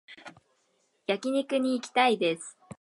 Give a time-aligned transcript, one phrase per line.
[1.05, 2.57] 焼肉に行きたいです